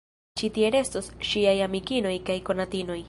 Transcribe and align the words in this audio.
Ĉi 0.41 0.47
tie 0.55 0.71
restos 0.75 1.09
ŝiaj 1.33 1.53
amikinoj 1.67 2.15
kaj 2.31 2.39
konatinoj. 2.51 2.99